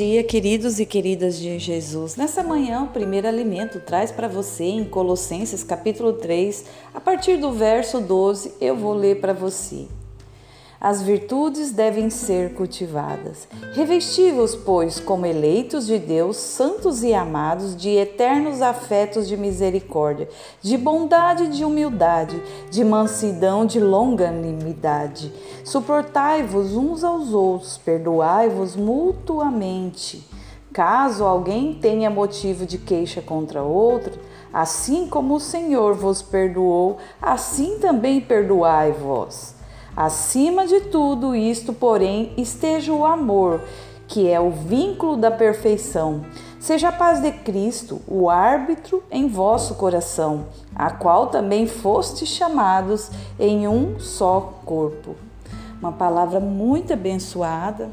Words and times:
dia, 0.00 0.24
queridos 0.24 0.80
e 0.80 0.86
queridas 0.86 1.38
de 1.38 1.58
Jesus. 1.58 2.16
Nessa 2.16 2.42
manhã, 2.42 2.84
o 2.84 2.88
primeiro 2.88 3.28
alimento 3.28 3.78
traz 3.80 4.10
para 4.10 4.26
você 4.26 4.64
em 4.64 4.82
Colossenses 4.82 5.62
capítulo 5.62 6.14
3, 6.14 6.64
a 6.94 6.98
partir 6.98 7.36
do 7.36 7.52
verso 7.52 8.00
12, 8.00 8.54
eu 8.62 8.74
vou 8.74 8.94
ler 8.94 9.20
para 9.20 9.34
você. 9.34 9.99
As 10.80 11.02
virtudes 11.02 11.72
devem 11.72 12.08
ser 12.08 12.54
cultivadas. 12.54 13.46
Revesti-vos, 13.74 14.56
pois, 14.56 14.98
como 14.98 15.26
eleitos 15.26 15.86
de 15.86 15.98
Deus, 15.98 16.38
santos 16.38 17.02
e 17.02 17.12
amados, 17.12 17.76
de 17.76 17.90
eternos 17.90 18.62
afetos 18.62 19.28
de 19.28 19.36
misericórdia, 19.36 20.26
de 20.62 20.78
bondade 20.78 21.44
e 21.44 21.48
de 21.48 21.66
humildade, 21.66 22.42
de 22.70 22.82
mansidão, 22.82 23.66
de 23.66 23.78
longanimidade. 23.78 25.30
Suportai-vos 25.66 26.74
uns 26.74 27.04
aos 27.04 27.34
outros, 27.34 27.76
perdoai-vos 27.76 28.74
mutuamente. 28.74 30.26
Caso 30.72 31.24
alguém 31.24 31.74
tenha 31.74 32.08
motivo 32.08 32.64
de 32.64 32.78
queixa 32.78 33.20
contra 33.20 33.62
outro, 33.62 34.18
assim 34.50 35.06
como 35.06 35.34
o 35.34 35.40
Senhor 35.40 35.92
vos 35.92 36.22
perdoou, 36.22 36.96
assim 37.20 37.78
também 37.78 38.18
perdoai 38.18 38.92
vós. 38.92 39.59
Acima 39.96 40.66
de 40.66 40.80
tudo 40.82 41.34
isto, 41.34 41.72
porém, 41.72 42.32
esteja 42.36 42.92
o 42.92 43.04
amor, 43.04 43.60
que 44.06 44.28
é 44.28 44.40
o 44.40 44.50
vínculo 44.50 45.16
da 45.16 45.30
perfeição. 45.30 46.24
Seja 46.58 46.88
a 46.88 46.92
paz 46.92 47.22
de 47.22 47.32
Cristo 47.32 48.00
o 48.06 48.28
árbitro 48.28 49.02
em 49.10 49.26
vosso 49.26 49.74
coração, 49.74 50.46
a 50.74 50.90
qual 50.90 51.28
também 51.28 51.66
fostes 51.66 52.28
chamados 52.28 53.10
em 53.38 53.66
um 53.66 53.98
só 53.98 54.54
corpo. 54.64 55.16
Uma 55.80 55.92
palavra 55.92 56.38
muito 56.38 56.92
abençoada 56.92 57.90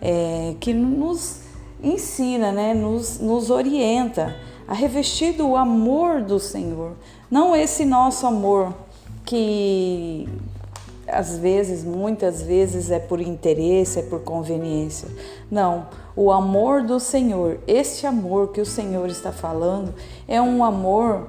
é, 0.00 0.54
que 0.60 0.72
nos 0.72 1.40
ensina, 1.82 2.52
né, 2.52 2.72
nos, 2.72 3.18
nos 3.18 3.50
orienta 3.50 4.34
a 4.66 4.72
revestir 4.72 5.32
do 5.32 5.56
amor 5.56 6.22
do 6.22 6.38
Senhor, 6.38 6.92
não 7.30 7.54
esse 7.54 7.84
nosso 7.84 8.26
amor 8.26 8.72
que 9.24 10.28
às 11.14 11.38
vezes, 11.38 11.84
muitas 11.84 12.42
vezes 12.42 12.90
é 12.90 12.98
por 12.98 13.20
interesse, 13.20 14.00
é 14.00 14.02
por 14.02 14.20
conveniência. 14.20 15.08
Não, 15.50 15.86
o 16.16 16.32
amor 16.32 16.82
do 16.82 16.98
Senhor, 16.98 17.58
este 17.66 18.06
amor 18.06 18.48
que 18.48 18.60
o 18.60 18.66
Senhor 18.66 19.08
está 19.08 19.32
falando, 19.32 19.94
é 20.26 20.40
um 20.40 20.64
amor 20.64 21.28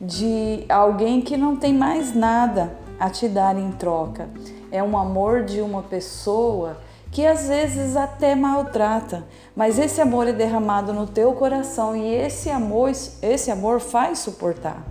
de 0.00 0.64
alguém 0.68 1.20
que 1.20 1.36
não 1.36 1.56
tem 1.56 1.72
mais 1.72 2.14
nada 2.14 2.72
a 2.98 3.10
te 3.10 3.28
dar 3.28 3.56
em 3.56 3.70
troca. 3.72 4.28
É 4.70 4.82
um 4.82 4.96
amor 4.96 5.44
de 5.44 5.60
uma 5.60 5.82
pessoa 5.82 6.78
que 7.10 7.24
às 7.24 7.46
vezes 7.46 7.96
até 7.96 8.34
maltrata, 8.34 9.24
mas 9.54 9.78
esse 9.78 10.00
amor 10.00 10.26
é 10.26 10.32
derramado 10.32 10.92
no 10.92 11.06
teu 11.06 11.32
coração 11.32 11.94
e 11.94 12.12
esse 12.12 12.50
amor, 12.50 12.90
esse 13.22 13.50
amor 13.52 13.78
faz 13.78 14.18
suportar. 14.18 14.82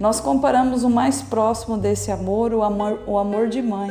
Nós 0.00 0.18
comparamos 0.18 0.82
o 0.82 0.88
mais 0.88 1.20
próximo 1.20 1.76
desse 1.76 2.10
amor, 2.10 2.54
o 2.54 2.62
amor, 2.62 3.00
o 3.06 3.18
amor 3.18 3.48
de 3.48 3.60
mãe, 3.60 3.90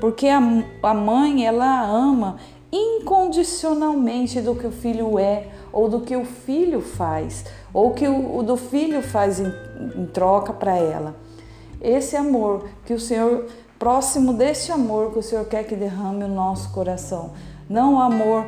porque 0.00 0.26
a, 0.26 0.40
a 0.82 0.94
mãe 0.94 1.46
ela 1.46 1.82
ama 1.84 2.38
incondicionalmente 2.72 4.40
do 4.40 4.54
que 4.54 4.66
o 4.66 4.72
filho 4.72 5.18
é 5.18 5.48
ou 5.70 5.90
do 5.90 6.00
que 6.00 6.16
o 6.16 6.24
filho 6.24 6.80
faz 6.80 7.44
ou 7.70 7.90
que 7.90 8.08
o, 8.08 8.38
o 8.38 8.42
do 8.42 8.56
filho 8.56 9.02
faz 9.02 9.40
em, 9.40 9.52
em 9.94 10.06
troca 10.06 10.54
para 10.54 10.74
ela. 10.74 11.14
Esse 11.82 12.16
amor 12.16 12.64
que 12.86 12.94
o 12.94 13.00
Senhor 13.00 13.44
próximo 13.78 14.32
desse 14.32 14.72
amor 14.72 15.12
que 15.12 15.18
o 15.18 15.22
Senhor 15.22 15.44
quer 15.44 15.64
que 15.64 15.76
derrame 15.76 16.24
o 16.24 16.28
nosso 16.28 16.72
coração, 16.72 17.32
não 17.68 17.96
o 17.96 18.00
amor 18.00 18.46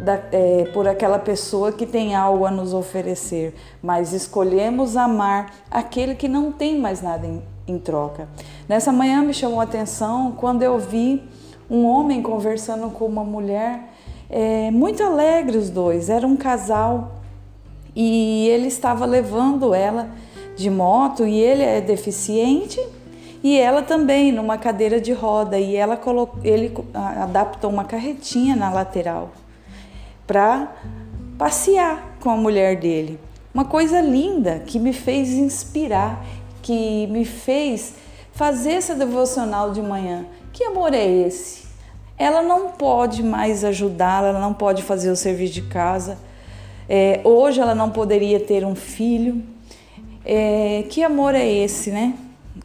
da, 0.00 0.20
é, 0.32 0.70
por 0.72 0.88
aquela 0.88 1.18
pessoa 1.18 1.72
que 1.72 1.86
tem 1.86 2.14
algo 2.14 2.44
a 2.44 2.50
nos 2.50 2.74
oferecer, 2.74 3.54
mas 3.82 4.12
escolhemos 4.12 4.96
amar 4.96 5.52
aquele 5.70 6.14
que 6.14 6.28
não 6.28 6.50
tem 6.50 6.78
mais 6.78 7.00
nada 7.00 7.26
em, 7.26 7.42
em 7.66 7.78
troca. 7.78 8.28
Nessa 8.68 8.92
manhã 8.92 9.22
me 9.22 9.32
chamou 9.32 9.60
a 9.60 9.64
atenção 9.64 10.32
quando 10.32 10.62
eu 10.62 10.78
vi 10.78 11.22
um 11.70 11.84
homem 11.84 12.22
conversando 12.22 12.90
com 12.90 13.06
uma 13.06 13.24
mulher, 13.24 13.90
é, 14.28 14.70
muito 14.70 15.02
alegre 15.02 15.56
os 15.56 15.70
dois, 15.70 16.10
era 16.10 16.26
um 16.26 16.36
casal 16.36 17.12
e 17.94 18.48
ele 18.48 18.66
estava 18.66 19.06
levando 19.06 19.72
ela 19.72 20.08
de 20.56 20.68
moto 20.70 21.26
e 21.26 21.38
ele 21.38 21.62
é 21.62 21.80
deficiente 21.80 22.80
e 23.42 23.58
ela 23.58 23.82
também 23.82 24.32
numa 24.32 24.56
cadeira 24.56 25.00
de 25.00 25.12
roda. 25.12 25.58
E 25.58 25.76
ela 25.76 25.96
colocou, 25.96 26.40
ele 26.42 26.72
adaptou 26.94 27.70
uma 27.70 27.84
carretinha 27.84 28.56
na 28.56 28.70
lateral 28.70 29.30
para 30.26 30.72
passear 31.38 32.16
com 32.20 32.30
a 32.30 32.36
mulher 32.36 32.76
dele. 32.76 33.18
Uma 33.52 33.64
coisa 33.64 34.00
linda 34.00 34.62
que 34.66 34.78
me 34.78 34.92
fez 34.92 35.30
inspirar, 35.30 36.24
que 36.62 37.06
me 37.08 37.24
fez 37.24 37.94
fazer 38.32 38.72
essa 38.72 38.94
devocional 38.94 39.72
de 39.72 39.80
manhã. 39.80 40.26
Que 40.52 40.64
amor 40.64 40.92
é 40.92 41.06
esse? 41.06 41.64
Ela 42.18 42.42
não 42.42 42.70
pode 42.70 43.22
mais 43.22 43.64
ajudá-la, 43.64 44.28
ela 44.28 44.40
não 44.40 44.54
pode 44.54 44.82
fazer 44.82 45.10
o 45.10 45.16
serviço 45.16 45.54
de 45.54 45.62
casa. 45.62 46.18
É, 46.88 47.20
hoje 47.24 47.60
ela 47.60 47.74
não 47.74 47.90
poderia 47.90 48.40
ter 48.40 48.64
um 48.64 48.74
filho. 48.74 49.42
É, 50.24 50.84
que 50.88 51.02
amor 51.02 51.34
é 51.34 51.46
esse, 51.46 51.90
né? 51.90 52.14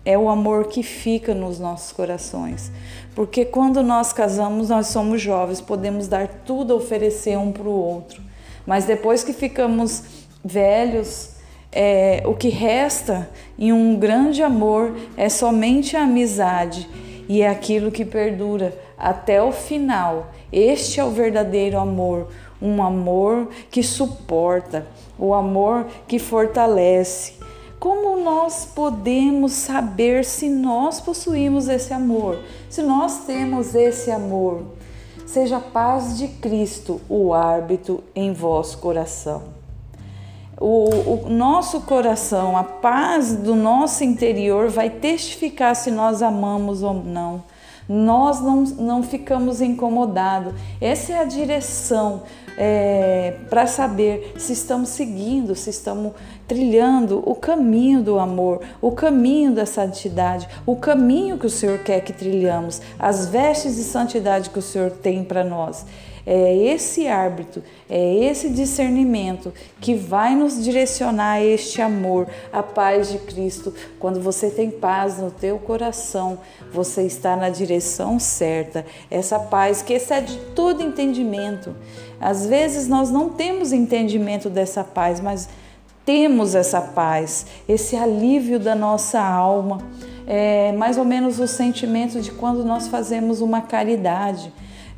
É 0.06 0.18
o 0.18 0.30
amor 0.30 0.68
que 0.68 0.84
fica 0.84 1.34
nos 1.34 1.60
nossos 1.60 1.92
corações. 1.92 2.72
Porque 3.16 3.44
quando 3.44 3.82
nós 3.82 4.14
casamos, 4.14 4.70
nós 4.70 4.88
somos 4.88 5.22
jovens, 5.22 5.60
podemos 5.62 6.08
dar 6.08 6.28
tudo, 6.28 6.76
oferecer 6.76 7.38
um 7.38 7.52
para 7.52 7.68
o 7.68 7.72
outro. 7.72 8.22
Mas 8.66 8.86
depois 8.86 9.24
que 9.24 9.34
ficamos 9.34 10.04
velhos, 10.44 11.32
é, 11.72 12.24
o 12.26 12.34
que 12.34 12.50
resta 12.50 13.30
em 13.58 13.72
um 13.72 13.96
grande 13.98 14.42
amor 14.42 14.96
é 15.16 15.30
somente 15.30 15.96
a 15.96 16.04
amizade 16.04 16.88
e 17.28 17.42
é 17.42 17.48
aquilo 17.48 17.92
que 17.92 18.04
perdura 18.04 18.78
até 18.98 19.42
o 19.42 19.52
final. 19.52 20.32
Este 20.52 21.00
é 21.00 21.04
o 21.04 21.12
verdadeiro 21.12 21.78
amor, 21.78 22.28
um 22.62 22.82
amor 22.82 23.50
que 23.70 23.84
suporta, 23.84 24.88
o 25.18 25.34
amor 25.34 25.86
que 26.08 26.18
fortalece, 26.18 27.34
como 27.80 28.22
nós 28.22 28.66
podemos 28.66 29.54
saber 29.54 30.26
se 30.26 30.50
nós 30.50 31.00
possuímos 31.00 31.70
esse 31.70 31.94
amor, 31.94 32.40
se 32.70 32.82
nós 32.82 33.26
temos 33.26 33.74
esse 33.74 34.12
amor? 34.12 34.64
Seja 35.26 35.58
a 35.58 35.62
paz 35.62 36.18
de 36.18 36.28
Cristo 36.28 37.00
o 37.08 37.34
árbitro 37.34 38.04
em 38.14 38.34
vosso 38.34 38.80
coração. 38.80 39.44
O, 40.60 41.26
o, 41.26 41.30
nosso 41.30 41.82
coração, 41.82 42.58
a 42.58 42.64
paz 42.66 43.34
do 43.34 43.56
nosso 43.56 44.04
interior 44.04 44.68
vai 44.70 44.90
testificar 44.90 45.74
se 45.74 45.90
nós 45.90 46.22
amamos 46.22 46.84
ou 46.84 46.94
não 46.94 47.44
nós 47.90 48.40
não, 48.40 48.62
não 48.62 49.02
ficamos 49.02 49.62
incomodados. 49.62 50.54
Essa 50.80 51.14
é 51.14 51.20
a 51.22 51.24
direção 51.24 52.22
é, 52.56 53.38
para 53.50 53.66
saber 53.66 54.36
se 54.38 54.54
estamos 54.54 54.90
seguindo, 54.90 55.56
se 55.56 55.72
estamos 55.72 56.14
trilhando 56.50 57.22
o 57.26 57.36
caminho 57.36 58.02
do 58.02 58.18
amor, 58.18 58.62
o 58.82 58.92
caminho 58.92 59.54
da 59.54 59.68
santidade, 59.68 60.50
o 60.66 60.76
caminho 60.76 61.38
que 61.38 61.46
o 61.46 61.50
Senhor 61.50 61.78
quer 61.80 62.02
que 62.02 62.12
trilhamos, 62.12 62.82
as 62.98 63.28
vestes 63.28 63.76
de 63.76 63.84
santidade 63.84 64.50
que 64.50 64.58
o 64.58 64.64
Senhor 64.64 64.90
tem 64.90 65.24
para 65.24 65.44
nós. 65.44 65.86
É 66.26 66.56
esse 66.56 67.08
árbitro, 67.08 67.64
é 67.90 68.16
esse 68.16 68.50
discernimento 68.50 69.54
que 69.80 69.96
vai 69.96 70.36
nos 70.36 70.64
direcionar 70.64 71.34
a 71.34 71.44
este 71.44 71.82
amor, 71.82 72.28
a 72.52 72.62
paz 72.62 73.12
de 73.12 73.18
Cristo. 73.20 73.74
Quando 74.00 74.20
você 74.22 74.50
tem 74.50 74.70
paz 74.70 75.18
no 75.18 75.32
teu 75.32 75.58
coração, 75.58 76.38
você 76.74 77.04
está 77.04 77.36
na 77.36 77.50
direção 77.50 78.20
certa. 78.20 78.86
Essa 79.10 79.40
paz 79.40 79.82
que 79.82 79.94
excede 79.94 80.38
todo 80.54 80.84
entendimento. 80.84 81.76
Às 82.20 82.46
vezes 82.46 82.88
nós 82.88 83.10
não 83.10 83.30
temos 83.30 83.72
entendimento 83.72 84.50
dessa 84.50 84.84
paz, 84.84 85.20
mas 85.20 85.50
temos 86.10 86.56
essa 86.56 86.82
paz, 86.82 87.46
esse 87.68 87.96
alívio 87.96 88.60
da 88.60 88.74
nossa 88.74 89.22
alma. 89.22 89.78
É 90.26 90.72
mais 90.72 90.98
ou 90.98 91.06
menos 91.06 91.40
o 91.40 91.48
sentimento 91.48 92.20
de 92.20 92.32
quando 92.32 92.64
nós 92.64 92.88
fazemos 92.88 93.42
uma 93.42 93.62
caridade 93.62 94.52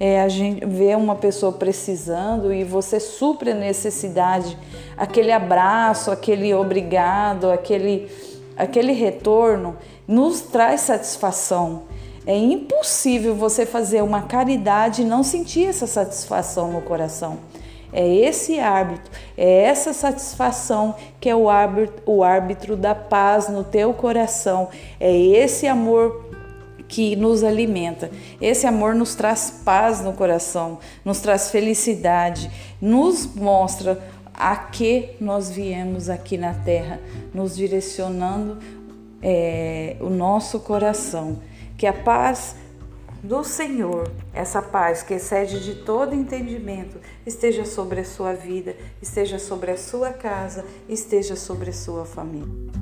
é, 0.04 0.20
a 0.20 0.28
gente 0.28 0.66
vê 0.66 0.96
uma 0.96 1.14
pessoa 1.14 1.52
precisando 1.52 2.52
e 2.52 2.64
você 2.64 3.00
supre 3.00 3.52
a 3.52 3.54
necessidade, 3.54 4.58
aquele 4.98 5.32
abraço, 5.32 6.10
aquele 6.10 6.56
obrigado, 6.56 7.52
aquele, 7.52 8.10
aquele 8.58 8.94
retorno, 8.94 9.78
nos 10.08 10.42
traz 10.42 10.82
satisfação. 10.82 11.84
É 12.26 12.36
impossível 12.36 13.36
você 13.36 13.64
fazer 13.64 14.02
uma 14.02 14.24
caridade 14.24 15.04
e 15.04 15.06
não 15.06 15.22
sentir 15.22 15.68
essa 15.68 15.86
satisfação 15.86 16.72
no 16.72 16.82
coração. 16.82 17.38
É 17.94 18.08
esse 18.08 18.60
árbitro, 18.60 19.12
é 19.38 19.64
essa 19.64 19.94
satisfação 19.94 20.96
que 21.20 21.30
é 21.30 21.36
o 21.36 21.50
árbitro, 21.50 22.02
o 22.06 22.24
árbitro 22.24 22.78
da 22.78 22.96
paz 22.96 23.50
no 23.50 23.64
teu 23.64 23.94
coração. 23.94 24.70
É 25.00 25.14
esse 25.14 25.68
amor 25.68 26.32
que 26.88 27.16
nos 27.16 27.44
alimenta. 27.44 28.12
Esse 28.42 28.68
amor 28.68 28.94
nos 28.94 29.16
traz 29.16 29.62
paz 29.64 30.02
no 30.02 30.12
coração, 30.14 30.80
nos 31.06 31.22
traz 31.22 31.50
felicidade, 31.50 32.52
nos 32.82 33.34
mostra 33.34 33.98
a 34.34 34.56
que 34.56 35.12
nós 35.20 35.50
viemos 35.50 36.10
aqui 36.10 36.38
na 36.38 36.54
terra, 36.54 37.00
nos 37.34 37.56
direcionando 37.56 38.58
é, 39.22 39.96
o 40.02 40.10
nosso 40.10 40.60
coração. 40.60 41.40
Que 41.78 41.88
a 41.88 41.94
paz 41.94 42.56
do 43.24 43.44
Senhor, 43.44 44.12
essa 44.34 44.62
paz 44.62 45.04
que 45.04 45.14
excede 45.14 45.64
de 45.64 45.84
todo 45.84 46.16
entendimento, 46.16 47.00
esteja 47.26 47.66
sobre 47.66 48.02
a 48.02 48.06
sua 48.06 48.34
vida, 48.34 48.76
esteja 49.02 49.38
sobre 49.38 49.72
a 49.72 49.78
sua 49.78 50.12
casa, 50.12 50.66
esteja 50.90 51.36
sobre 51.36 51.70
a 51.70 51.74
sua 51.74 52.04
família. 52.04 52.81